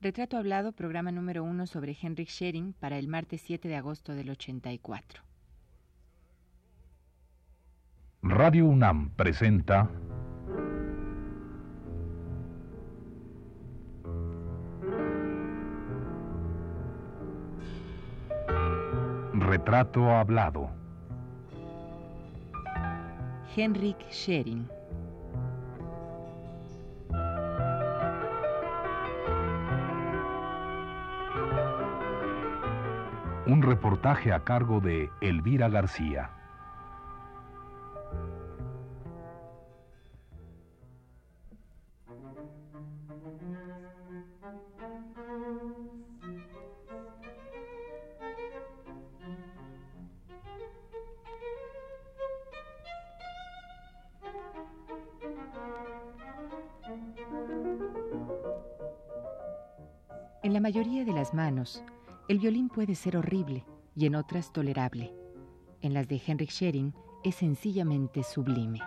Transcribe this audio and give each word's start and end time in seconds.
Retrato 0.00 0.36
Hablado, 0.36 0.70
programa 0.70 1.10
número 1.10 1.42
uno 1.42 1.66
sobre 1.66 1.96
Henrik 2.00 2.28
Schering 2.28 2.72
para 2.72 2.98
el 2.98 3.08
martes 3.08 3.40
7 3.40 3.66
de 3.66 3.74
agosto 3.74 4.14
del 4.14 4.30
84. 4.30 5.24
Radio 8.22 8.66
UNAM 8.66 9.10
presenta 9.16 9.90
Retrato 19.34 20.12
Hablado. 20.12 20.70
Henrik 23.56 23.98
Schering. 24.12 24.77
Un 33.48 33.62
reportaje 33.62 34.30
a 34.34 34.44
cargo 34.44 34.80
de 34.80 35.08
Elvira 35.22 35.70
García. 35.70 36.30
En 60.42 60.52
la 60.52 60.60
mayoría 60.60 61.06
de 61.06 61.12
las 61.14 61.32
manos, 61.32 61.82
el 62.28 62.38
violín 62.38 62.68
puede 62.68 62.94
ser 62.94 63.16
horrible 63.16 63.64
y 63.96 64.04
en 64.04 64.14
otras 64.14 64.52
tolerable. 64.52 65.14
En 65.80 65.94
las 65.94 66.06
de 66.08 66.20
Henrik 66.24 66.50
Schering 66.50 66.92
es 67.24 67.36
sencillamente 67.36 68.22
sublime. 68.22 68.80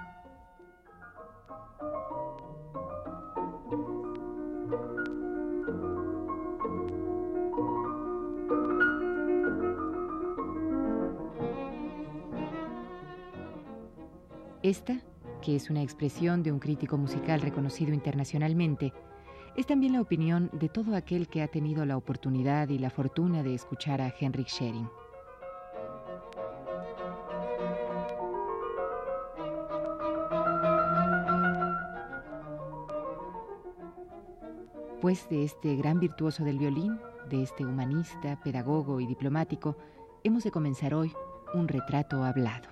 Esta, 14.62 15.02
que 15.42 15.56
es 15.56 15.72
una 15.72 15.81
expresión 15.81 16.44
de 16.44 16.52
un 16.52 16.59
crítico 16.59 16.95
musical 16.95 17.42
reconocido 17.42 17.92
internacionalmente, 17.92 18.94
es 19.55 19.66
también 19.66 19.94
la 19.94 20.02
opinión 20.02 20.49
de 20.53 20.69
todo 20.69 20.95
aquel 20.95 21.27
que 21.27 21.41
ha 21.41 21.47
tenido 21.47 21.85
la 21.85 21.97
oportunidad 21.97 22.69
y 22.69 22.80
la 22.80 22.89
fortuna 22.89 23.44
de 23.44 23.53
escuchar 23.53 24.02
a 24.02 24.13
Henrik 24.17 24.47
Schering. 24.47 24.89
Pues 35.02 35.27
de 35.29 35.44
este 35.44 35.75
gran 35.75 35.99
virtuoso 35.99 36.44
del 36.44 36.59
violín, 36.59 36.99
de 37.29 37.41
este 37.41 37.66
humanista, 37.66 38.39
pedagogo 38.44 39.02
y 39.02 39.07
diplomático, 39.07 39.75
hemos 40.23 40.44
de 40.44 40.52
comenzar 40.52 40.94
hoy 40.94 41.11
un 41.53 41.67
retrato 41.67 42.23
hablado. 42.23 42.70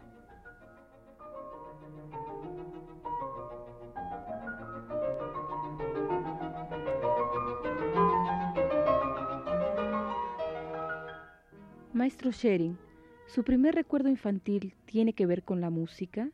Maestro 12.30 12.48
Shering, 12.48 12.78
¿su 13.26 13.44
primer 13.44 13.74
recuerdo 13.74 14.08
infantil 14.08 14.76
tiene 14.86 15.14
que 15.14 15.26
ver 15.26 15.42
con 15.44 15.62
la 15.62 15.72
música? 15.72 16.30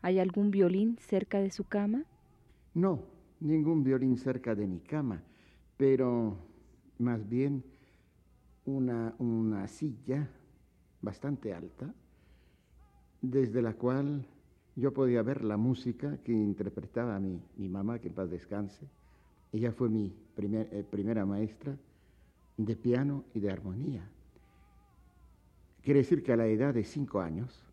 ¿Hay 0.00 0.20
algún 0.20 0.52
violín 0.52 0.96
cerca 1.00 1.40
de 1.40 1.50
su 1.50 1.64
cama? 1.64 2.04
No, 2.72 3.02
ningún 3.40 3.82
violín 3.82 4.16
cerca 4.16 4.54
de 4.54 4.68
mi 4.68 4.78
cama, 4.78 5.20
pero 5.76 6.36
más 6.98 7.28
bien 7.28 7.64
una, 8.64 9.12
una 9.18 9.66
silla 9.66 10.30
bastante 11.02 11.52
alta, 11.52 11.92
desde 13.20 13.60
la 13.60 13.74
cual 13.74 14.24
yo 14.76 14.92
podía 14.92 15.22
ver 15.24 15.42
la 15.42 15.56
música 15.56 16.18
que 16.22 16.32
interpretaba 16.32 17.18
mi, 17.18 17.42
mi 17.56 17.68
mamá, 17.68 17.98
que 17.98 18.06
en 18.06 18.14
paz 18.14 18.30
descanse. 18.30 18.86
Ella 19.52 19.72
fue 19.72 19.88
mi 19.88 20.14
primer, 20.36 20.68
eh, 20.70 20.84
primera 20.88 21.26
maestra 21.26 21.76
de 22.56 22.76
piano 22.76 23.24
y 23.34 23.40
de 23.40 23.50
armonía. 23.50 24.08
Quiere 25.88 26.00
decir 26.00 26.22
que 26.22 26.34
a 26.34 26.36
la 26.36 26.46
edad 26.46 26.74
de 26.74 26.84
cinco 26.84 27.18
años, 27.18 27.64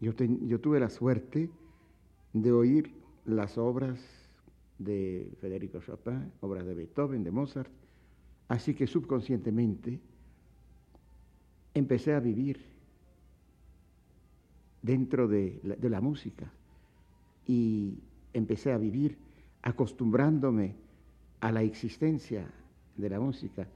yo, 0.00 0.14
yo 0.14 0.58
tuve 0.58 0.80
la 0.80 0.88
suerte 0.88 1.50
de 2.32 2.50
oír 2.50 2.94
las 3.26 3.58
obras 3.58 4.00
de 4.78 5.30
Federico 5.38 5.80
Chopin, 5.80 6.32
obras 6.40 6.64
de 6.64 6.72
Beethoven, 6.72 7.24
de 7.24 7.30
Mozart, 7.30 7.70
así 8.48 8.72
que 8.72 8.86
subconscientemente 8.86 10.00
empecé 11.74 12.14
a 12.14 12.20
vivir 12.20 12.58
dentro 14.80 15.28
de 15.28 15.60
la, 15.62 15.76
de 15.76 15.90
la, 15.90 16.00
música 16.00 16.50
y 17.46 17.98
empecé 18.32 18.72
a 18.72 18.78
vivir 18.78 19.18
acostumbrándome 19.60 20.74
a 21.40 21.52
la 21.52 21.62
existencia 21.62 22.50
de 22.96 23.10
la 23.10 23.20
música. 23.20 23.68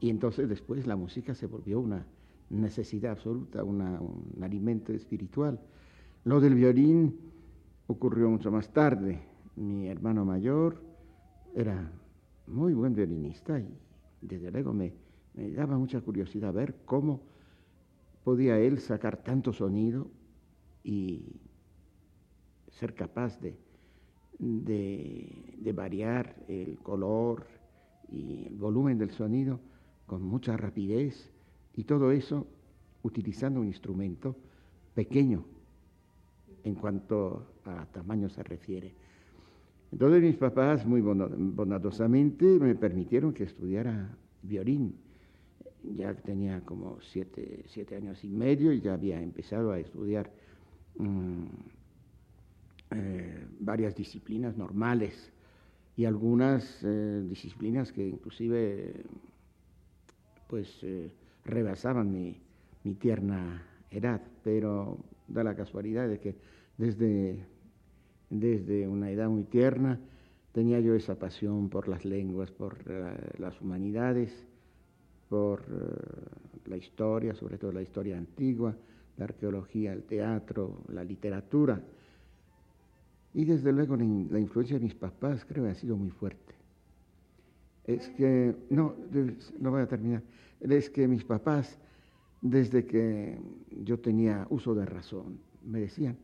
Y 0.00 0.08
entonces 0.08 0.48
después 0.48 0.86
la 0.86 0.96
música 0.96 1.34
se 1.34 1.44
volvió 1.44 1.78
una 1.78 2.06
necesidad 2.50 3.12
absoluta, 3.12 3.64
una, 3.64 4.00
un 4.00 4.42
alimento 4.42 4.92
espiritual. 4.92 5.60
Lo 6.24 6.40
del 6.40 6.54
violín 6.54 7.18
ocurrió 7.86 8.28
mucho 8.28 8.50
más 8.50 8.72
tarde. 8.72 9.20
Mi 9.56 9.88
hermano 9.88 10.24
mayor 10.24 10.82
era 11.54 11.90
muy 12.46 12.74
buen 12.74 12.94
violinista 12.94 13.58
y 13.58 13.68
desde 14.20 14.50
luego 14.50 14.72
me, 14.72 14.92
daba 15.34 15.78
mucha 15.78 16.00
curiosidad 16.00 16.52
ver 16.52 16.76
cómo 16.84 17.22
podía 18.24 18.58
él 18.58 18.78
sacar 18.78 19.16
tanto 19.22 19.52
sonido 19.52 20.08
y 20.84 21.40
ser 22.68 22.94
capaz 22.94 23.40
de, 23.40 23.56
de, 24.38 25.72
variar 25.72 26.36
el 26.48 26.78
color 26.78 27.46
y 28.10 28.46
el 28.46 28.56
volumen 28.56 28.98
del 28.98 29.10
sonido 29.10 29.60
con 30.06 30.22
mucha 30.22 30.56
rapidez 30.56 31.32
y 31.76 31.84
todo 31.84 32.12
eso 32.12 32.46
utilizando 33.02 33.60
un 33.60 33.66
instrumento 33.66 34.36
pequeño 34.94 35.44
en 36.64 36.74
cuanto 36.74 37.46
a 37.64 37.86
tamaño 37.86 38.28
se 38.28 38.42
refiere. 38.42 38.92
Entonces 39.92 40.22
mis 40.22 40.36
papás 40.36 40.86
muy 40.86 41.00
bondadosamente 41.00 42.44
me 42.44 42.74
permitieron 42.74 43.32
que 43.32 43.44
estudiara 43.44 44.16
violín. 44.42 44.94
Ya 45.96 46.14
tenía 46.14 46.60
como 46.60 47.00
siete, 47.00 47.64
siete 47.66 47.96
años 47.96 48.22
y 48.22 48.28
medio 48.28 48.72
y 48.72 48.80
ya 48.80 48.94
había 48.94 49.20
empezado 49.20 49.72
a 49.72 49.78
estudiar 49.78 50.30
mmm, 50.96 51.44
eh, 52.90 53.46
varias 53.60 53.96
disciplinas 53.96 54.56
normales 54.56 55.32
y 55.96 56.04
algunas 56.04 56.80
eh, 56.82 57.24
disciplinas 57.28 57.92
que 57.92 58.06
inclusive 58.06 59.04
pues 60.48 60.78
eh, 60.82 61.10
rebasaban 61.44 62.12
mi, 62.12 62.40
mi, 62.84 62.94
tierna 62.94 63.62
edad, 63.90 64.20
pero 64.42 64.98
da 65.28 65.44
la 65.44 65.54
casualidad 65.54 66.08
de 66.08 66.18
que 66.18 66.36
desde, 66.76 67.44
desde 68.30 68.88
una 68.88 69.10
edad 69.10 69.28
muy 69.28 69.44
tierna 69.44 69.98
tenía 70.52 70.80
yo 70.80 70.94
esa 70.94 71.18
pasión 71.18 71.68
por 71.68 71.88
las 71.88 72.04
lenguas, 72.04 72.50
por 72.50 72.78
las 73.38 73.60
humanidades, 73.60 74.46
por 75.28 75.60
uh, 75.60 76.68
la 76.68 76.76
historia, 76.76 77.34
sobre 77.34 77.56
todo 77.56 77.72
la 77.72 77.82
historia 77.82 78.18
antigua, 78.18 78.76
la 79.16 79.24
arqueología, 79.24 79.92
el 79.92 80.02
teatro, 80.02 80.82
la 80.88 81.04
literatura. 81.04 81.80
Y 83.32 83.44
desde 83.44 83.72
luego 83.72 83.96
la, 83.96 84.04
la 84.04 84.40
influencia 84.40 84.78
de 84.78 84.84
mis 84.84 84.94
papás 84.94 85.44
creo 85.44 85.64
que 85.64 85.70
ha 85.70 85.74
sido 85.74 85.96
muy 85.96 86.10
fuerte. 86.10 86.59
Es 87.84 88.08
que, 88.10 88.54
no, 88.70 88.94
no 89.58 89.70
voy 89.70 89.82
a 89.82 89.88
terminar 89.88 90.22
es 90.60 90.90
que 90.90 91.08
mis 91.08 91.24
papás, 91.24 91.78
desde 92.40 92.86
que 92.86 93.40
yo 93.70 93.98
tenía 93.98 94.46
uso 94.50 94.74
de 94.74 94.84
razón, 94.84 95.40
me 95.62 95.80
decían, 95.80 96.18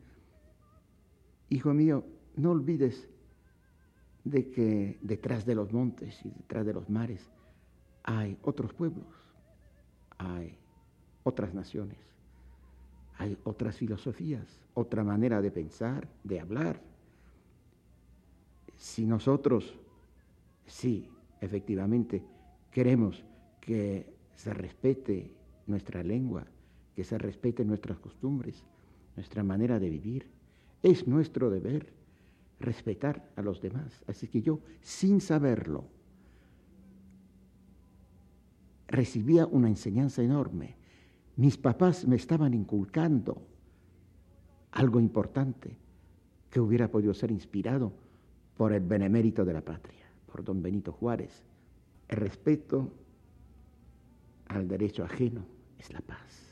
hijo 1.49 1.73
mío, 1.73 2.05
no 2.37 2.51
olvides 2.51 3.09
de 4.25 4.51
que 4.51 4.99
detrás 5.01 5.47
de 5.47 5.55
los 5.55 5.73
montes 5.73 6.25
y 6.25 6.31
detrás 6.31 6.67
de 6.67 6.75
los 6.75 6.91
mares 6.91 7.31
hay 8.03 8.37
otros 8.43 8.73
pueblos, 8.75 9.07
hay 10.19 10.59
otras 11.23 11.55
naciones, 11.55 11.99
hay 13.19 13.39
otras 13.45 13.77
filosofías, 13.77 14.61
otra 14.75 15.03
manera 15.03 15.41
de 15.41 15.51
pensar, 15.51 16.09
de 16.25 16.41
hablar. 16.41 16.83
Si 18.77 19.07
nosotros, 19.07 19.75
sí, 20.67 21.09
efectivamente 21.41 22.23
queremos 22.71 23.25
que 23.61 24.07
se 24.35 24.53
respete 24.53 25.31
nuestra 25.67 26.03
lengua, 26.03 26.47
que 26.95 27.05
se 27.05 27.19
respeten 27.19 27.69
nuestras 27.69 27.99
costumbres, 27.99 28.63
nuestra 29.17 29.43
manera 29.43 29.79
de 29.79 29.91
vivir. 29.91 30.27
Es 30.83 31.07
nuestro 31.07 31.51
deber 31.51 31.93
respetar 32.61 33.29
a 33.37 33.43
los 33.43 33.61
demás. 33.61 34.03
Así 34.07 34.29
que 34.29 34.43
yo, 34.43 34.61
sin 34.81 35.21
saberlo, 35.21 35.85
recibía 38.89 39.47
una 39.47 39.69
enseñanza 39.69 40.23
enorme. 40.23 40.77
Mis 41.37 41.57
papás 41.57 42.07
me 42.07 42.17
estaban 42.17 42.55
inculcando 42.55 43.43
algo 44.73 45.01
importante 45.01 45.77
que 46.51 46.61
hubiera 46.61 46.91
podido 46.91 47.13
ser 47.15 47.31
inspirado 47.31 47.93
por 48.57 48.73
el 48.73 48.81
benemérito 48.81 49.45
de 49.45 49.53
la 49.53 49.61
patria, 49.61 50.06
don 50.43 50.63
Benito 50.63 50.93
Juárez. 50.93 51.45
El 52.09 52.19
respeto 52.19 52.93
al 54.49 54.69
derecho 54.69 55.05
ajeno 55.05 55.47
es 55.79 55.93
la 55.93 56.01
paz. 56.01 56.47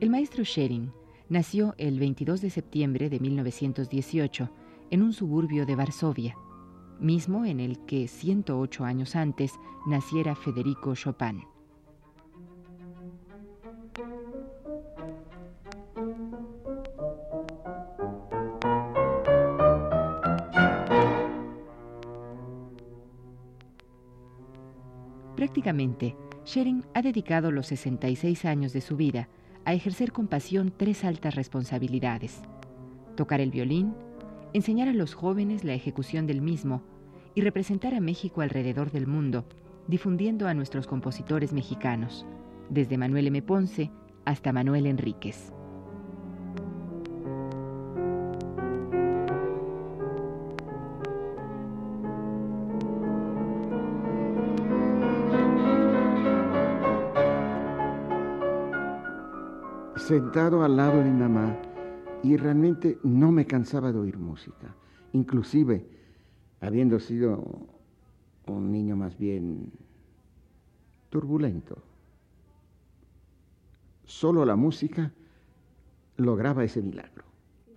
El 0.00 0.08
maestro 0.08 0.44
Schering 0.46 0.90
nació 1.28 1.74
el 1.76 2.00
22 2.00 2.40
de 2.40 2.48
septiembre 2.48 3.10
de 3.10 3.20
1918 3.20 4.48
en 4.90 5.02
un 5.02 5.12
suburbio 5.12 5.66
de 5.66 5.76
Varsovia, 5.76 6.36
mismo 6.98 7.44
en 7.44 7.60
el 7.60 7.84
que 7.86 8.08
108 8.08 8.84
años 8.84 9.16
antes 9.16 9.52
naciera 9.86 10.34
Federico 10.34 10.94
Chopin. 10.94 11.44
Prácticamente, 25.36 26.16
Schering 26.44 26.84
ha 26.94 27.00
dedicado 27.00 27.50
los 27.50 27.68
66 27.68 28.44
años 28.44 28.72
de 28.72 28.80
su 28.80 28.96
vida 28.96 29.28
a 29.64 29.72
ejercer 29.72 30.12
con 30.12 30.26
pasión 30.26 30.72
tres 30.76 31.04
altas 31.04 31.34
responsabilidades. 31.34 32.42
Tocar 33.16 33.40
el 33.40 33.50
violín, 33.50 33.94
enseñar 34.52 34.88
a 34.88 34.92
los 34.92 35.14
jóvenes 35.14 35.64
la 35.64 35.74
ejecución 35.74 36.26
del 36.26 36.42
mismo 36.42 36.82
y 37.34 37.42
representar 37.42 37.94
a 37.94 38.00
México 38.00 38.40
alrededor 38.40 38.90
del 38.90 39.06
mundo, 39.06 39.44
difundiendo 39.86 40.48
a 40.48 40.54
nuestros 40.54 40.86
compositores 40.86 41.52
mexicanos, 41.52 42.26
desde 42.68 42.98
Manuel 42.98 43.28
M. 43.28 43.42
Ponce 43.42 43.90
hasta 44.24 44.52
Manuel 44.52 44.86
Enríquez. 44.86 45.52
sentado 59.96 60.64
al 60.64 60.76
lado 60.76 60.98
de 60.98 61.04
mi 61.04 61.20
mamá 61.20 61.69
y 62.22 62.36
realmente 62.36 62.98
no 63.02 63.32
me 63.32 63.46
cansaba 63.46 63.92
de 63.92 63.98
oír 63.98 64.18
música. 64.18 64.74
Inclusive, 65.12 65.84
habiendo 66.60 67.00
sido 67.00 67.68
un 68.46 68.70
niño 68.70 68.96
más 68.96 69.16
bien 69.18 69.70
turbulento, 71.08 71.82
solo 74.04 74.44
la 74.44 74.56
música 74.56 75.12
lograba 76.16 76.64
ese 76.64 76.82
milagro. 76.82 77.24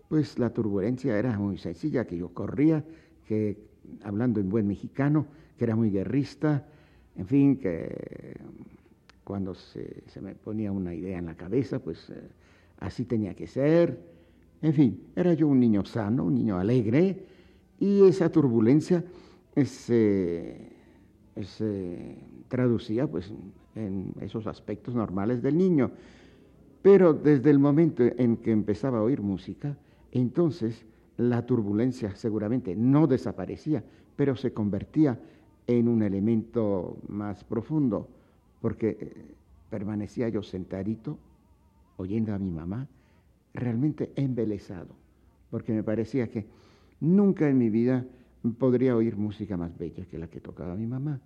Pues 0.10 0.38
la 0.38 0.52
turbulencia 0.52 1.18
era 1.18 1.38
muy 1.38 1.58
sencilla, 1.58 2.06
que 2.06 2.18
yo 2.18 2.30
corría, 2.30 2.84
que 3.28 3.58
hablando 4.04 4.40
en 4.40 4.50
buen 4.50 4.68
mexicano, 4.68 5.26
que 5.58 5.64
era 5.64 5.76
muy 5.76 5.90
guerrista, 5.90 6.68
en 7.16 7.28
fin, 7.28 7.58
que 7.58 8.38
cuando 9.24 9.54
se, 9.56 10.04
me 10.22 10.36
ponía 10.36 10.72
una 10.72 10.94
idea 10.94 11.18
en 11.18 11.28
la 11.28 11.36
cabeza, 11.36 11.80
pues 11.80 12.10
eh, 12.10 12.22
así 12.80 13.06
tenía 13.06 13.34
que 13.34 13.48
ser. 13.48 14.13
En 14.64 14.74
fin, 14.74 14.98
era 15.14 15.34
yo 15.34 15.50
un 15.50 15.60
niño 15.60 15.84
sano, 15.84 16.24
un 16.24 16.36
niño 16.36 16.58
alegre, 16.58 17.26
y 17.80 18.02
esa 18.04 18.32
turbulencia 18.32 19.04
se, 19.66 20.72
traducía 22.48 23.06
pues, 23.06 23.34
en 23.76 24.14
esos 24.22 24.48
aspectos 24.48 24.96
normales 24.96 25.42
del 25.42 25.58
niño. 25.58 25.92
Pero 26.82 27.14
desde 27.14 27.50
el 27.50 27.60
momento 27.60 28.04
en 28.04 28.38
que 28.38 28.52
empezaba 28.52 29.00
a 29.00 29.04
oír 29.04 29.22
música, 29.22 29.78
entonces 30.14 30.86
la 31.18 31.46
turbulencia 31.46 32.16
seguramente 32.16 32.74
no 32.74 33.06
desaparecía, 33.06 33.84
pero 34.16 34.38
se 34.38 34.54
convertía 34.54 35.20
en 35.68 35.90
un 35.90 36.04
elemento 36.04 36.98
más 37.10 37.44
profundo 37.44 38.08
porque 38.62 38.98
eh, 39.00 39.36
permanecía 39.70 40.30
yo 40.30 40.42
sentadito 40.42 41.18
oyendo 41.98 42.34
a 42.34 42.40
mi 42.40 42.50
mamá, 42.50 42.88
realmente 43.54 44.12
embelesado, 44.16 44.96
porque 45.50 45.74
me 45.74 45.84
parecía 45.84 46.30
que 46.30 46.46
nunca 47.00 47.50
en 47.50 47.58
mi 47.58 47.70
vida 47.70 48.06
podría 48.58 48.96
oír 48.96 49.16
música 49.16 49.58
más 49.58 49.78
bella 49.78 50.06
que 50.06 50.18
la 50.18 50.28
que 50.28 50.40
tocaba 50.40 50.76
mi 50.76 50.88
mamá. 50.88 51.20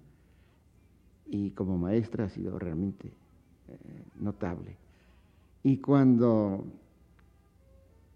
Y 1.26 1.52
como 1.52 1.78
maestra 1.78 2.26
ha 2.26 2.30
sido 2.30 2.58
realmente 2.58 3.08
eh, 3.08 4.04
notable. 4.20 4.76
Y 5.64 5.78
cuando, 5.78 6.64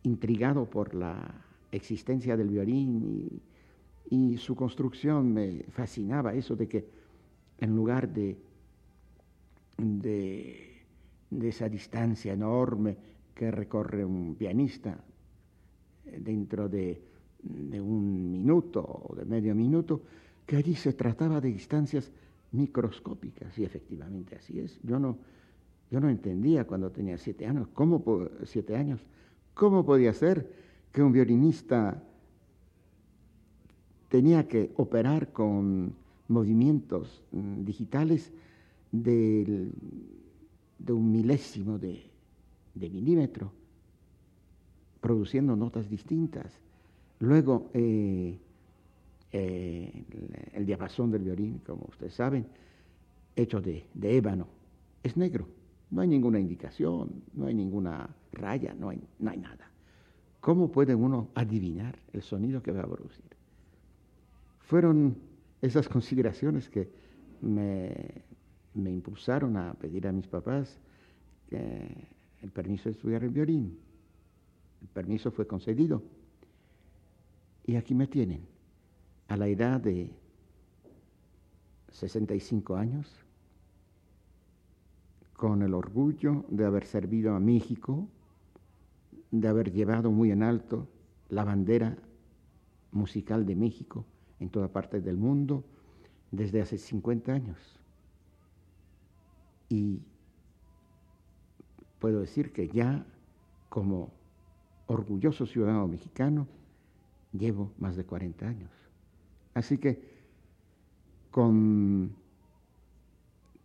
intrigado 0.04 0.66
por 0.70 0.94
la 0.94 1.20
existencia 1.72 2.38
del 2.38 2.50
violín 2.50 3.42
y 4.10 4.38
su 4.38 4.56
construcción, 4.56 5.34
me 5.34 5.64
fascinaba 5.72 6.34
eso 6.34 6.56
de 6.56 6.68
que 6.68 6.86
en 7.60 7.76
lugar 7.76 8.08
de 8.10 8.38
de, 9.82 10.82
esa 11.42 11.70
distancia 11.70 12.34
enorme 12.34 12.98
que 13.34 13.52
recorre 13.52 14.06
un 14.06 14.36
pianista 14.36 14.98
eh, 16.06 16.20
dentro 16.20 16.70
de, 16.70 17.02
un 17.44 18.32
minuto 18.32 18.82
o 18.82 19.16
de 19.16 19.26
medio 19.26 19.56
minuto, 19.56 20.02
que 20.46 20.58
allí 20.58 20.76
se 20.76 20.94
trataba 20.94 21.42
de 21.42 21.52
distancias 21.52 22.12
microscópicas, 22.52 23.58
y 23.58 23.64
efectivamente 23.64 24.36
así 24.36 24.60
es. 24.60 24.80
Yo 24.84 25.00
no, 25.00 25.18
yo 25.90 26.00
no 26.00 26.10
entendía 26.10 26.68
cuando 26.68 26.92
tenía 26.92 27.18
siete 27.18 27.48
años, 27.48 27.68
¿cómo, 27.74 28.04
siete 28.44 28.76
años, 28.76 29.00
cómo 29.56 29.84
podía 29.84 30.14
ser 30.14 30.48
que 30.92 31.02
un 31.02 31.12
violinista 31.12 32.04
tenía 34.10 34.48
que 34.48 34.72
operar 34.76 35.32
con 35.32 35.96
movimientos 36.28 37.24
mm, 37.32 37.64
digitales 37.64 38.32
de 38.92 39.72
un 40.90 41.12
milésimo 41.12 41.80
de, 41.80 42.11
milímetro, 42.76 43.52
produciendo 45.00 45.56
notas 45.56 45.90
distintas. 45.90 46.52
Luego, 47.20 47.70
eh, 47.74 48.38
eh, 49.32 50.04
el, 50.54 50.66
diapasón 50.66 51.12
del 51.12 51.24
violín, 51.24 51.60
como 51.66 51.86
ustedes 51.90 52.14
saben, 52.14 52.48
hecho 53.36 53.62
de, 53.62 53.86
ébano, 54.02 54.48
es 55.04 55.18
negro. 55.18 55.48
No 55.90 56.02
hay 56.02 56.08
ninguna 56.08 56.40
indicación, 56.40 57.24
no 57.34 57.48
hay 57.48 57.54
ninguna 57.54 58.10
raya, 58.32 58.74
no 58.74 58.90
hay, 58.90 59.02
no 59.20 59.32
hay 59.32 59.38
nada. 59.38 59.70
¿Cómo 60.40 60.72
puede 60.72 60.96
uno 60.96 61.30
adivinar 61.36 62.00
el 62.14 62.22
sonido 62.22 62.64
que 62.64 62.72
va 62.72 62.82
a 62.82 62.88
producir? 62.88 63.26
Fueron 64.60 65.18
esas 65.62 65.88
consideraciones 65.88 66.70
que 66.70 66.90
me, 67.42 68.24
me 68.74 68.90
impulsaron 68.90 69.58
a 69.58 69.74
pedir 69.74 70.08
a 70.08 70.12
mis 70.12 70.28
papás 70.28 70.80
el 72.42 72.52
permiso 72.52 72.86
de 72.86 72.92
estudiar 72.92 73.24
el 73.24 73.30
violín. 73.30 73.78
El 74.82 74.88
permiso 74.88 75.32
fue 75.32 75.48
concedido. 75.48 76.04
Y 77.66 77.76
aquí 77.76 77.94
me 77.94 78.08
tienen, 78.08 78.46
a 79.28 79.38
la 79.38 79.48
edad 79.48 79.80
de 79.80 80.12
65 81.92 82.76
años, 82.76 83.08
con 85.34 85.62
el 85.62 85.74
orgullo 85.74 86.46
de 86.50 86.66
haber 86.66 86.86
servido 86.86 87.36
a 87.36 87.40
México, 87.40 88.08
de 89.32 89.48
haber 89.48 89.72
llevado 89.72 90.12
muy 90.12 90.32
en 90.32 90.44
alto 90.44 90.88
la 91.30 91.44
bandera 91.44 91.98
musical 92.92 93.46
de 93.46 93.56
México 93.56 94.06
en 94.40 94.50
toda 94.50 94.68
parte 94.68 95.00
del 95.00 95.18
mundo 95.18 95.64
desde 96.32 96.62
hace 96.62 96.78
50 96.78 97.32
años. 97.32 97.58
Y 99.70 100.02
puedo 102.02 102.20
decir 102.20 102.52
que 102.52 102.68
ya 102.68 103.06
como 103.70 104.12
orgulloso 104.88 105.46
ciudadano 105.46 105.88
mexicano 105.88 106.48
llevo 107.32 107.72
más 107.78 107.96
de 107.96 108.04
40 108.04 108.46
años. 108.46 108.72
Así 109.54 109.78
que, 109.78 110.02
con 111.30 112.14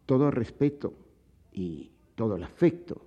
todo 0.04 0.30
respeto 0.30 0.92
y 1.50 1.90
todo 2.14 2.36
el 2.36 2.44
afecto 2.44 3.00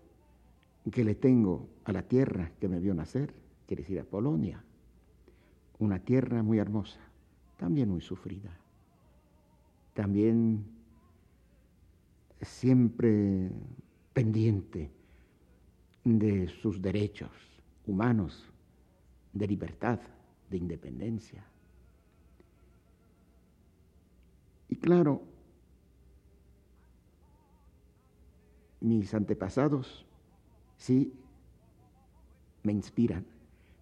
que 0.91 1.05
le 1.05 1.13
tengo 1.13 1.69
a 1.85 1.91
la 1.91 2.01
tierra 2.01 2.51
que 2.59 2.67
me 2.67 2.79
vio 2.79 2.95
nacer, 2.95 3.31
quiere 3.67 3.83
decir 3.83 3.99
a 3.99 4.05
Polonia, 4.05 4.63
una 5.77 5.99
tierra 5.99 6.41
muy 6.41 6.57
hermosa, 6.57 6.99
también 7.57 7.89
muy 7.89 8.01
sufrida, 8.01 8.57
también 9.93 10.65
siempre 12.41 13.51
pendiente 14.13 14.98
de 16.03 16.47
sus 16.47 16.81
derechos 16.81 17.31
humanos, 17.85 18.45
de 19.33 19.47
libertad, 19.47 19.99
de 20.49 20.57
independencia. 20.57 21.43
Y 24.69 24.75
claro, 24.75 25.23
mis 28.81 29.13
antepasados 29.13 30.05
sí 30.77 31.13
me 32.63 32.71
inspiran, 32.71 33.25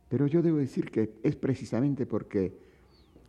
pero 0.09 0.27
yo 0.27 0.41
debo 0.41 0.57
decir 0.57 0.89
que 0.89 1.13
es 1.23 1.35
precisamente 1.35 2.05
porque 2.05 2.57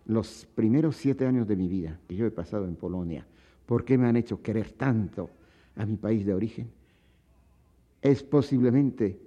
los 0.06 0.46
primeros 0.54 0.96
siete 0.96 1.26
años 1.26 1.46
de 1.46 1.56
mi 1.56 1.68
vida 1.68 2.00
que 2.08 2.16
yo 2.16 2.26
he 2.26 2.30
pasado 2.30 2.66
en 2.66 2.76
Polonia, 2.76 3.26
porque 3.66 3.98
me 3.98 4.06
han 4.06 4.16
hecho 4.16 4.42
querer 4.42 4.70
tanto 4.72 5.30
a 5.76 5.84
mi 5.84 5.96
país 5.96 6.24
de 6.24 6.34
origen, 6.34 6.70
es 8.02 8.22
posiblemente 8.22 9.20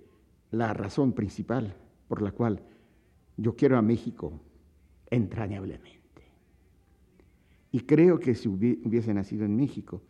la 0.51 0.73
razón 0.73 1.13
principal 1.13 1.75
por 2.07 2.21
la 2.21 2.31
cual 2.31 2.61
yo 3.37 3.55
quiero 3.55 3.77
a 3.77 3.81
México 3.81 4.39
entrañablemente. 5.09 6.01
Y 7.71 7.81
creo 7.81 8.19
que 8.19 8.35
si 8.35 8.47
hubiese 8.47 9.13
nacido 9.13 9.45
en 9.45 9.55
México, 9.55 10.01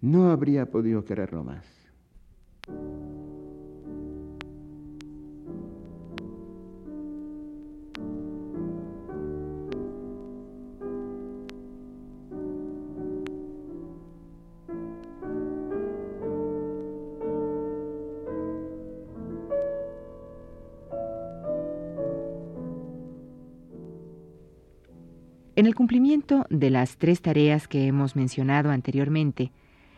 no 0.00 0.30
habría 0.30 0.70
podido 0.70 1.04
quererlo 1.04 1.44
más. 1.44 1.85
En 25.66 25.70
el 25.70 25.74
cumplimiento 25.74 26.46
de 26.48 26.70
las 26.70 26.96
tres 26.96 27.20
tareas 27.20 27.66
que 27.66 27.88
hemos 27.88 28.14
mencionado 28.14 28.70
anteriormente, 28.70 29.50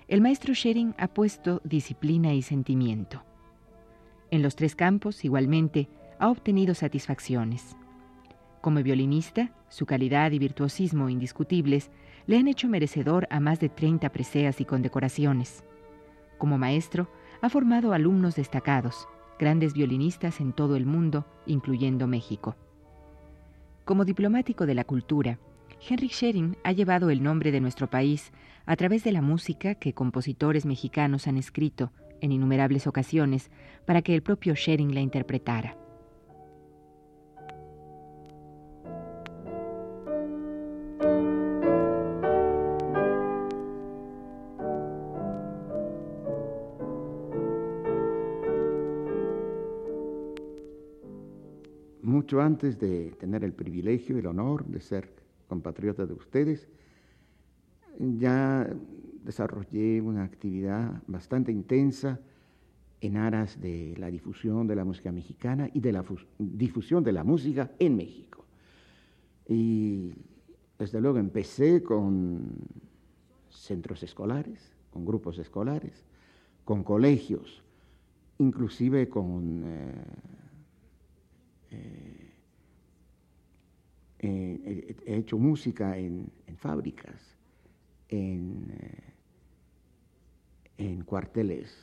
el 0.09 0.23
maestro 0.23 0.55
Schering 0.55 0.95
ha 0.97 1.09
puesto 1.09 1.61
disciplina 1.63 2.33
y 2.33 2.41
sentimiento. 2.41 3.23
En 4.31 4.41
los 4.41 4.57
tres 4.57 4.75
campos, 4.75 5.27
igualmente, 5.27 5.91
ha 6.19 6.31
obtenido 6.31 6.75
satisfacciones. 6.75 7.77
Como 8.63 8.83
violinista, 8.83 9.53
su 9.69 9.85
calidad 9.85 10.33
y 10.33 10.39
virtuosismo 10.39 11.11
indiscutibles 11.11 11.91
le 12.27 12.39
han 12.39 12.49
hecho 12.49 12.67
merecedor 12.67 13.29
a 13.31 13.39
más 13.39 13.61
de 13.61 13.69
30 13.69 14.09
preseas 14.09 14.63
y 14.63 14.65
condecoraciones. 14.65 15.65
Como 16.39 16.57
maestro, 16.57 17.11
ha 17.43 17.51
formado 17.51 17.93
alumnos 17.93 18.37
destacados, 18.37 19.07
grandes 19.39 19.75
violinistas 19.75 20.41
en 20.41 20.55
todo 20.55 20.77
el 20.77 20.87
mundo, 20.87 21.27
incluyendo 21.45 22.07
México. 22.07 22.57
Como 23.85 24.07
diplomático 24.07 24.65
de 24.65 24.75
la 24.75 24.85
cultura, 24.85 25.39
Henry 25.87 26.09
Schering 26.09 26.57
ha 26.65 26.73
llevado 26.73 27.11
el 27.11 27.23
nombre 27.23 27.53
de 27.53 27.61
nuestro 27.61 27.89
país 27.89 28.33
a 28.67 28.77
través 28.77 29.05
de 29.05 29.13
la 29.13 29.23
música 29.23 29.77
que 29.77 29.95
compositores 29.95 30.67
mexicanos 30.67 31.27
han 31.27 31.37
escrito 31.37 31.93
en 32.21 32.33
innumerables 32.33 32.87
ocasiones 32.87 33.51
para 33.87 34.03
que 34.03 34.15
el 34.15 34.23
propio 34.23 34.55
Schering 34.55 34.95
la 34.95 35.01
interpretara. 35.01 35.77
Mucho 52.03 52.41
antes 52.41 52.79
de 52.79 53.13
tener 53.19 53.45
el 53.45 53.53
privilegio 53.53 54.17
y 54.17 54.21
el 54.21 54.27
honor 54.27 54.67
de 54.67 54.81
ser 54.81 55.28
compatriotas 55.49 56.09
de 56.09 56.15
ustedes, 56.15 56.69
ya 57.99 58.69
desarrollé 59.25 60.01
una 60.01 60.25
actividad 60.25 61.03
bastante 61.07 61.51
intensa 61.51 62.21
en 63.01 63.17
aras 63.17 63.61
de 63.61 63.95
la 63.99 64.11
difusión 64.11 64.67
de 64.67 64.77
la 64.77 64.85
música 64.85 65.13
mexicana 65.13 65.71
y 65.73 65.81
de 65.81 65.93
la 65.93 66.05
difusión 66.39 67.05
de 67.05 67.13
la 67.13 67.25
música 67.25 67.73
en 67.79 67.97
México. 67.97 68.45
Y 69.49 70.13
desde 70.79 71.01
luego 71.01 71.19
empecé 71.19 71.83
con 71.83 72.51
centros 73.49 74.03
escolares, 74.03 74.73
con 74.91 75.05
grupos 75.05 75.39
escolares, 75.39 76.05
con 76.65 76.85
colegios, 76.85 77.63
inclusive 78.39 79.09
con 79.09 79.63
eh, 79.65 80.05
eh, 81.71 82.18
he 84.19 84.97
hecho 85.07 85.39
música 85.39 85.97
en, 85.97 86.31
fábricas, 86.57 87.37
en, 88.09 88.67
eh, 88.81 89.15
en 90.79 91.05
cuarteles 91.05 91.75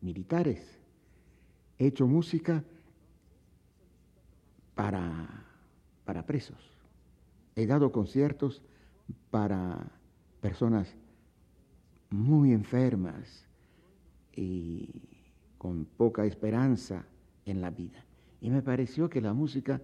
militares. 0.00 0.78
He 1.78 1.86
hecho 1.86 2.06
música 2.06 2.62
para, 4.74 5.44
para 6.04 6.26
presos. 6.26 6.58
He 7.56 7.66
dado 7.66 7.90
conciertos 7.90 8.62
para 9.30 9.90
personas 10.40 10.94
muy 12.10 12.52
enfermas 12.52 13.44
y 14.34 14.88
con 15.58 15.84
poca 15.84 16.24
esperanza 16.24 17.04
en 17.44 17.60
la 17.60 17.70
vida. 17.70 18.04
Y 18.40 18.50
me 18.50 18.62
pareció 18.62 19.10
que 19.10 19.20
la 19.20 19.32
música 19.32 19.80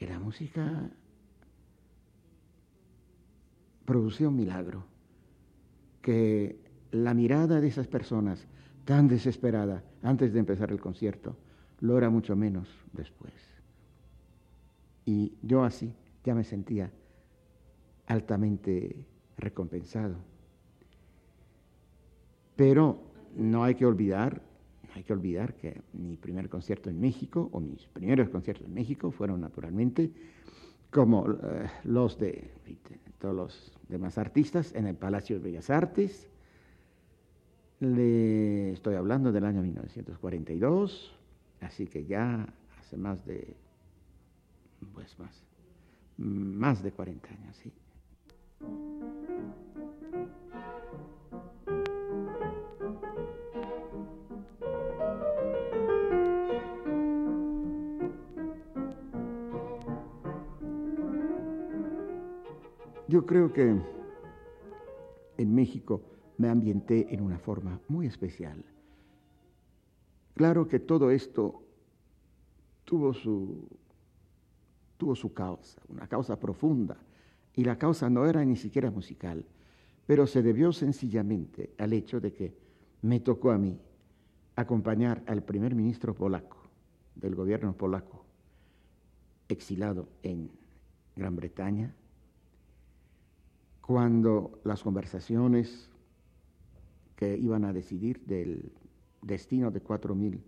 que 0.00 0.06
la 0.06 0.18
música 0.18 0.90
producía 3.84 4.30
un 4.30 4.36
milagro, 4.36 4.82
que 6.00 6.58
la 6.90 7.12
mirada 7.12 7.60
de 7.60 7.68
esas 7.68 7.86
personas 7.86 8.46
tan 8.86 9.08
desesperada 9.08 9.84
antes 10.02 10.32
de 10.32 10.38
empezar 10.38 10.70
el 10.70 10.80
concierto 10.80 11.36
lo 11.80 11.98
era 11.98 12.08
mucho 12.08 12.34
menos 12.34 12.66
después. 12.94 13.34
Y 15.04 15.34
yo 15.42 15.64
así 15.64 15.92
ya 16.24 16.34
me 16.34 16.44
sentía 16.44 16.90
altamente 18.06 19.04
recompensado. 19.36 20.16
Pero 22.56 23.02
no 23.36 23.64
hay 23.64 23.74
que 23.74 23.84
olvidar 23.84 24.40
hay 24.94 25.04
que 25.04 25.12
olvidar 25.12 25.54
que 25.54 25.82
mi 25.92 26.16
primer 26.16 26.48
concierto 26.48 26.90
en 26.90 27.00
México, 27.00 27.48
o 27.52 27.60
mis 27.60 27.86
primeros 27.86 28.28
conciertos 28.28 28.66
en 28.66 28.74
México, 28.74 29.10
fueron 29.10 29.40
naturalmente 29.40 30.10
como 30.90 31.30
eh, 31.30 31.70
los 31.84 32.18
de 32.18 32.50
todos 33.18 33.34
los 33.34 33.72
demás 33.88 34.18
artistas 34.18 34.74
en 34.74 34.86
el 34.86 34.96
Palacio 34.96 35.36
de 35.36 35.42
Bellas 35.42 35.70
Artes. 35.70 36.28
Le 37.80 38.72
estoy 38.72 38.94
hablando 38.94 39.32
del 39.32 39.44
año 39.44 39.62
1942, 39.62 41.14
así 41.60 41.86
que 41.86 42.04
ya 42.04 42.46
hace 42.78 42.96
más 42.96 43.24
de, 43.24 43.54
pues 44.92 45.18
más, 45.18 45.42
más 46.18 46.82
de 46.82 46.92
40 46.92 47.28
años, 47.28 47.56
sí. 47.56 47.72
Yo 63.10 63.26
creo 63.26 63.52
que 63.52 63.76
en 65.36 65.52
México 65.52 66.00
me 66.38 66.48
ambienté 66.48 67.12
en 67.12 67.22
una 67.22 67.40
forma 67.40 67.80
muy 67.88 68.06
especial. 68.06 68.64
Claro 70.34 70.68
que 70.68 70.78
todo 70.78 71.10
esto 71.10 71.60
tuvo 72.84 73.12
su, 73.12 73.68
tuvo 74.96 75.16
su 75.16 75.34
causa, 75.34 75.82
una 75.88 76.06
causa 76.06 76.38
profunda, 76.38 76.98
y 77.56 77.64
la 77.64 77.76
causa 77.76 78.08
no 78.08 78.26
era 78.26 78.44
ni 78.44 78.54
siquiera 78.54 78.92
musical, 78.92 79.44
pero 80.06 80.28
se 80.28 80.40
debió 80.40 80.72
sencillamente 80.72 81.74
al 81.78 81.92
hecho 81.92 82.20
de 82.20 82.32
que 82.32 82.54
me 83.02 83.18
tocó 83.18 83.50
a 83.50 83.58
mí 83.58 83.76
acompañar 84.54 85.24
al 85.26 85.42
primer 85.42 85.74
ministro 85.74 86.14
polaco 86.14 86.58
del 87.16 87.34
gobierno 87.34 87.76
polaco, 87.76 88.24
exilado 89.48 90.08
en 90.22 90.48
Gran 91.16 91.34
Bretaña, 91.34 91.92
cuando 93.90 94.60
las 94.62 94.84
conversaciones 94.84 95.90
que 97.16 97.36
iban 97.36 97.64
a 97.64 97.72
decidir 97.72 98.24
del 98.24 98.70
destino 99.20 99.72
de 99.72 99.80
cuatro 99.80 100.14
mil, 100.14 100.44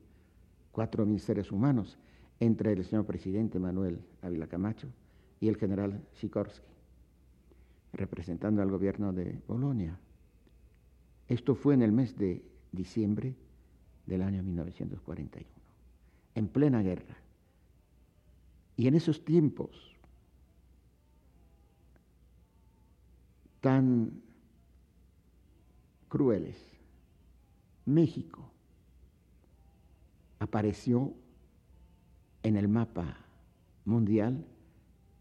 seres 1.19 1.51
humanos 1.51 1.99
entre 2.39 2.73
el 2.73 2.85
señor 2.85 3.05
presidente 3.05 3.59
Manuel 3.59 3.99
Ávila 4.23 4.47
Camacho 4.47 4.87
y 5.41 5.49
el 5.49 5.57
general 5.57 6.07
Sikorsky, 6.13 6.69
representando 7.95 8.63
al 8.63 8.71
gobierno 8.71 9.13
de 9.13 9.33
Polonia. 9.45 9.99
Esto 11.27 11.57
fue 11.57 11.75
en 11.75 11.83
el 11.83 11.91
mes 11.91 12.17
de 12.17 12.45
diciembre 12.71 13.35
del 14.07 14.23
año 14.23 14.45
1941, 14.45 15.51
en 16.37 16.47
plena 16.47 16.81
guerra. 16.81 17.17
Y 18.77 18.87
en 18.87 18.95
esos 18.95 19.25
tiempos 19.25 19.92
tan 23.63 24.21
crueles, 26.09 26.59
México 27.87 28.51
apareció 30.41 31.15
en 32.43 32.57
el 32.57 32.67
mapa 32.67 33.17
mundial 33.85 34.45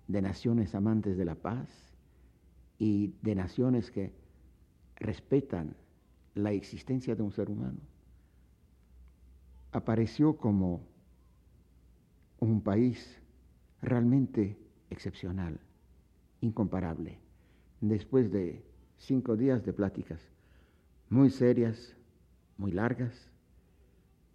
de 0.08 0.22
naciones 0.24 0.74
amantes 0.74 1.18
de 1.18 1.26
la 1.26 1.36
paz 1.36 1.70
y 2.80 3.14
de 3.22 3.36
naciones 3.36 3.92
que 3.92 4.12
respetan 4.96 5.76
la 6.34 6.52
existencia 6.52 7.16
de 7.16 7.22
un 7.22 7.32
ser 7.32 7.48
humano. 7.50 7.80
Apareció 9.72 10.36
como 10.36 10.82
un 12.40 12.62
país 12.62 13.22
realmente 13.82 14.58
excepcional, 14.90 15.60
incomparable 16.42 17.31
después 17.82 18.32
de 18.32 18.64
cinco 18.98 19.36
días 19.36 19.66
de 19.66 19.74
pláticas 19.74 20.22
muy 21.10 21.30
serias, 21.30 21.94
muy 22.58 22.72
largas, 22.72 23.30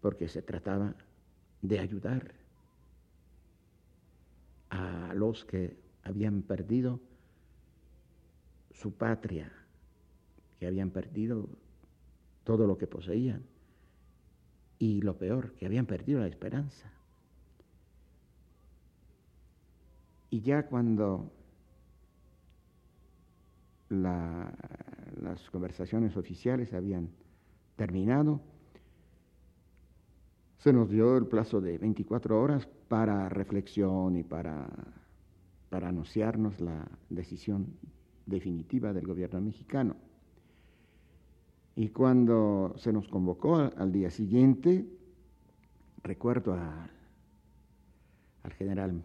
porque 0.02 0.28
se 0.28 0.42
trataba 0.42 0.94
de 1.62 1.78
ayudar 1.78 2.34
a 4.68 5.14
los 5.14 5.44
que 5.46 5.74
habían 6.02 6.42
perdido 6.42 7.00
su 8.74 8.92
patria, 8.92 9.50
que 10.60 10.66
habían 10.66 10.90
perdido 10.90 11.48
todo 12.44 12.66
lo 12.66 12.76
que 12.76 12.86
poseían, 12.86 13.42
y 14.78 15.00
lo 15.00 15.16
peor, 15.16 15.52
que 15.54 15.64
habían 15.64 15.86
perdido 15.86 16.20
la 16.20 16.26
esperanza. 16.26 16.92
Y 20.28 20.42
ya 20.42 20.66
cuando 20.66 21.32
las 24.02 25.50
conversaciones 25.50 26.16
oficiales 26.16 26.72
habían 26.72 27.10
terminado. 27.76 28.40
Se 30.58 30.72
nos 30.72 30.90
dio 30.90 31.16
el 31.16 31.26
plazo 31.26 31.60
de 31.60 31.78
24 31.78 32.40
horas 32.40 32.66
para 32.88 33.28
reflexión 33.28 34.16
y 34.16 34.24
para, 34.24 34.68
para 35.68 35.88
anunciarnos 35.88 36.60
la 36.60 36.88
decisión 37.10 37.66
definitiva 38.24 38.92
del 38.92 39.06
gobierno 39.06 39.40
mexicano. 39.40 39.96
Y 41.76 41.90
cuando 41.90 42.74
se 42.78 42.92
nos 42.92 43.06
convocó 43.08 43.56
al, 43.56 43.92
día 43.92 44.10
siguiente, 44.10 44.86
recuerdo 46.02 46.54
al 48.42 48.52
general 48.54 49.02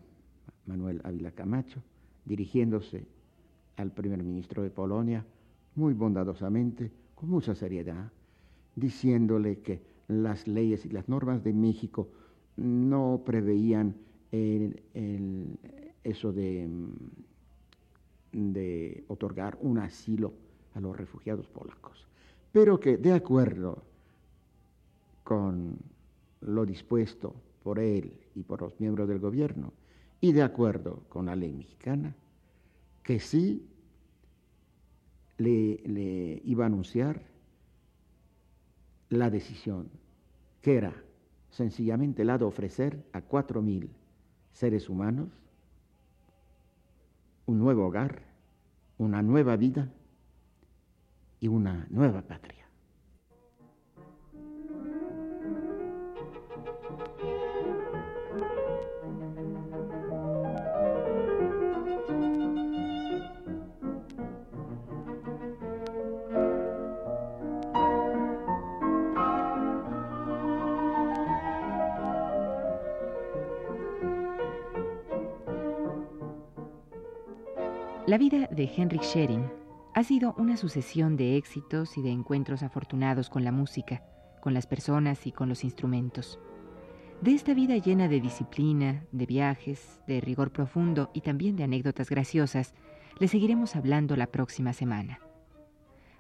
Manuel 0.65 1.01
Ávila 1.03 1.31
Camacho 1.31 1.83
dirigiéndose 2.25 3.08
al 3.77 3.91
primer 3.91 4.23
ministro 4.23 4.63
de 4.63 4.69
Polonia 4.69 5.25
muy 5.75 5.93
bondadosamente, 5.93 6.91
con 7.15 7.29
mucha 7.29 7.55
seriedad, 7.55 8.12
diciéndole 8.75 9.60
que 9.60 9.81
las 10.07 10.47
leyes 10.47 10.86
y 10.86 10.89
las 10.89 11.07
normas 11.07 11.43
de 11.43 11.53
México 11.53 12.10
no 12.57 13.21
preveían 13.25 13.95
eso 16.03 16.34
de, 16.34 16.69
de 18.31 19.03
otorgar 19.07 19.57
un 19.62 19.79
asilo 19.79 20.34
a 20.73 20.79
los 20.79 20.95
refugiados 20.95 21.47
polacos, 21.47 22.07
pero 22.51 22.79
que 22.79 22.97
de 22.97 23.13
acuerdo 23.13 23.84
con 25.23 25.77
lo 26.41 26.65
dispuesto 26.65 27.36
por 27.63 27.79
él 27.79 28.13
y 28.36 28.43
por 28.43 28.62
los 28.62 28.79
miembros 28.79 29.07
del 29.07 29.19
gobierno 29.19 29.71
y 30.19 30.31
de 30.31 30.41
acuerdo 30.41 31.03
con 31.10 31.25
la 31.27 31.36
ley 31.36 31.53
mexicana, 31.53 32.15
que 33.03 33.19
sí 33.19 33.67
le, 35.37 36.41
iba 36.45 36.65
a 36.65 36.67
anunciar 36.67 37.23
la 39.09 39.29
decisión, 39.29 39.89
que 40.61 40.75
era 40.75 40.93
sencillamente 41.49 42.23
la 42.23 42.37
de 42.37 42.45
ofrecer 42.45 43.03
a 43.11 43.21
cuatro 43.21 43.61
mil 43.61 43.89
seres 44.53 44.87
humanos 44.89 45.29
un 47.45 47.59
nuevo 47.59 47.87
hogar, 47.87 48.21
una 48.97 49.21
nueva 49.21 49.57
vida 49.57 49.91
y 51.39 51.47
una 51.47 51.87
nueva 51.89 52.21
patria. 52.21 52.61
La 78.12 78.17
vida 78.17 78.50
de 78.52 78.69
Henrik 78.76 79.04
Schering 79.04 79.50
ha 79.93 80.04
sido 80.04 80.36
una 80.38 80.58
sucesión 80.58 81.15
de 81.15 81.38
éxitos 81.38 81.97
y 81.97 82.02
de 82.02 82.10
encuentros 82.10 82.62
afortunados 82.62 83.30
con 83.30 83.45
la 83.45 83.54
música, 83.54 84.04
con 84.41 84.54
las 84.54 84.67
personas 84.67 85.26
y 85.28 85.32
con 85.32 85.47
los 85.47 85.63
instrumentos. 85.63 86.38
De 87.21 87.32
esta 87.32 87.54
vida 87.54 87.78
llena 87.78 88.10
de 88.10 88.19
disciplina, 88.19 89.06
de 89.13 89.26
viajes, 89.26 90.02
de 90.08 90.19
rigor 90.19 90.52
profundo 90.52 91.10
y 91.13 91.21
también 91.21 91.56
de 91.56 91.63
anécdotas 91.63 92.10
graciosas, 92.10 92.74
le 93.17 93.30
seguiremos 93.30 93.78
hablando 93.78 94.17
la 94.17 94.28
próxima 94.28 94.74
semana. 94.74 95.21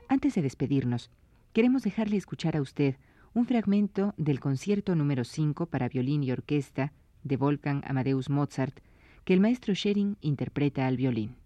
Antes 0.07 0.35
de 0.35 0.43
despedirnos, 0.43 1.11
queremos 1.51 1.83
dejarle 1.83 2.15
escuchar 2.15 2.55
a 2.55 2.61
usted 2.61 2.95
un 3.33 3.45
fragmento 3.47 4.13
del 4.15 4.39
concierto 4.39 4.95
número 4.95 5.25
5 5.25 5.65
para 5.65 5.89
violín 5.89 6.23
y 6.23 6.31
orquesta 6.31 6.93
de 7.25 7.35
Wolfgang 7.35 7.83
Amadeus 7.85 8.29
Mozart 8.29 8.79
que 9.25 9.33
el 9.33 9.41
maestro 9.41 9.75
Schering 9.75 10.15
interpreta 10.21 10.87
al 10.87 10.95
violín. 10.95 11.40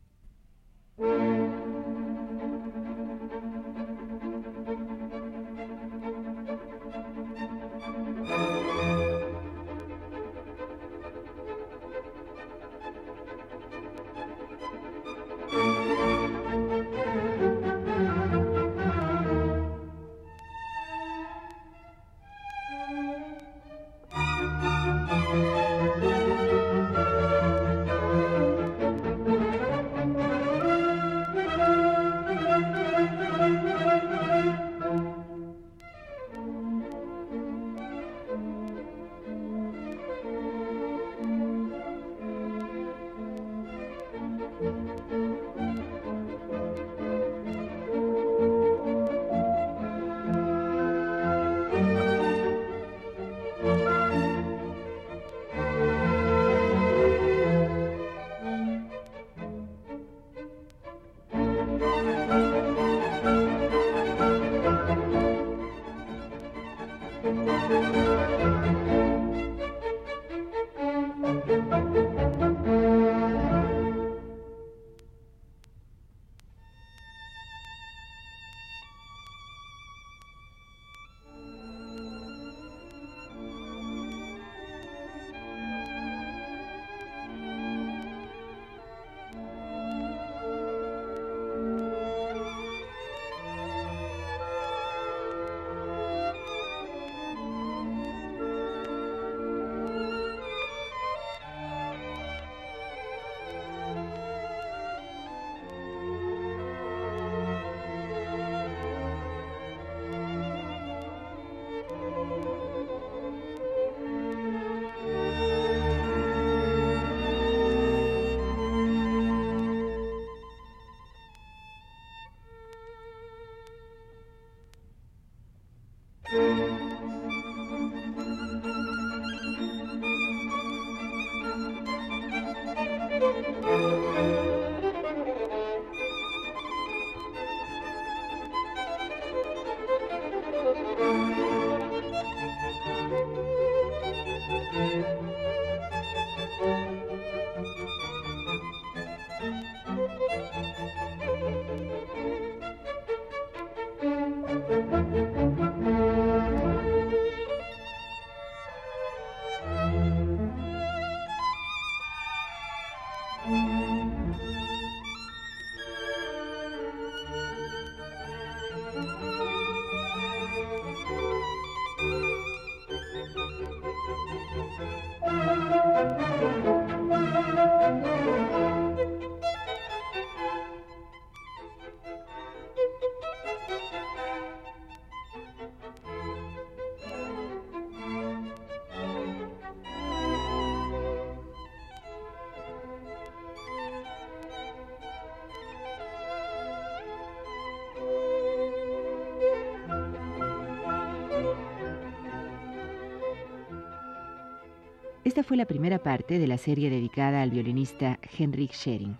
Esta 205.35 205.49
fue 205.49 205.57
la 205.57 205.65
primera 205.65 205.99
parte 205.99 206.39
de 206.39 206.47
la 206.47 206.57
serie 206.57 206.89
dedicada 206.89 207.41
al 207.41 207.49
violinista 207.49 208.19
Henrik 208.39 208.71
Schering. 208.71 209.17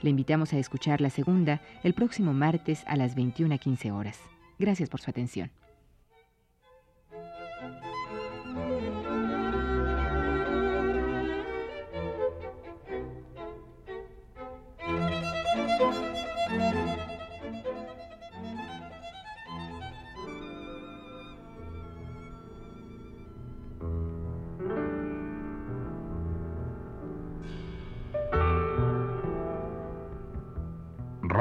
Le 0.00 0.08
invitamos 0.08 0.54
a 0.54 0.58
escuchar 0.58 1.02
la 1.02 1.10
segunda 1.10 1.60
el 1.82 1.92
próximo 1.92 2.32
martes 2.32 2.82
a 2.86 2.96
las 2.96 3.14
21.15 3.18 3.92
horas. 3.92 4.18
Gracias 4.58 4.88
por 4.88 5.02
su 5.02 5.10
atención. 5.10 5.50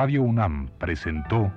Radio 0.01 0.23
UNAM 0.23 0.67
presentó 0.79 1.51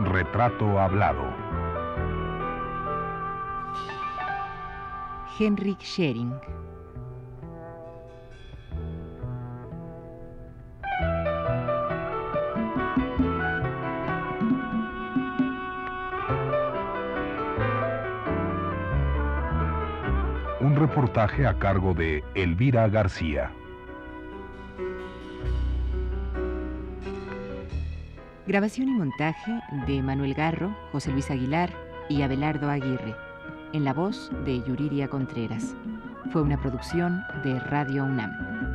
Retrato 0.00 0.80
Hablado. 0.80 1.22
Henrik 5.38 5.78
Schering. 5.80 6.34
Un 20.62 20.76
reportaje 20.76 21.44
a 21.44 21.58
cargo 21.58 21.92
de 21.92 22.22
Elvira 22.36 22.86
García. 22.88 23.50
Grabación 28.46 28.90
y 28.90 28.92
montaje 28.92 29.60
de 29.88 30.00
Manuel 30.02 30.34
Garro, 30.34 30.72
José 30.92 31.10
Luis 31.10 31.32
Aguilar 31.32 31.70
y 32.08 32.22
Abelardo 32.22 32.70
Aguirre. 32.70 33.16
En 33.72 33.84
la 33.84 33.92
voz 33.92 34.30
de 34.44 34.62
Yuriria 34.62 35.08
Contreras. 35.08 35.74
Fue 36.30 36.42
una 36.42 36.60
producción 36.60 37.24
de 37.42 37.58
Radio 37.58 38.04
UNAM. 38.04 38.71